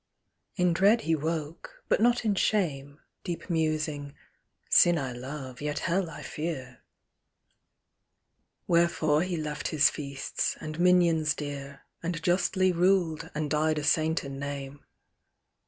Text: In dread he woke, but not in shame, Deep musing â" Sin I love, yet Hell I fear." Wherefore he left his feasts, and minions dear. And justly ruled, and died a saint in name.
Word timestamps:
In 0.55 0.73
dread 0.73 1.01
he 1.01 1.15
woke, 1.15 1.83
but 1.87 2.01
not 2.01 2.25
in 2.25 2.33
shame, 2.33 3.01
Deep 3.23 3.51
musing 3.51 4.13
â" 4.13 4.13
Sin 4.81 4.97
I 4.97 5.11
love, 5.11 5.61
yet 5.61 5.77
Hell 5.77 6.09
I 6.09 6.23
fear." 6.23 6.81
Wherefore 8.65 9.21
he 9.21 9.37
left 9.37 9.67
his 9.67 9.91
feasts, 9.91 10.57
and 10.59 10.79
minions 10.79 11.35
dear. 11.35 11.83
And 12.01 12.19
justly 12.23 12.71
ruled, 12.71 13.29
and 13.35 13.47
died 13.51 13.77
a 13.77 13.83
saint 13.83 14.23
in 14.23 14.39
name. 14.39 14.83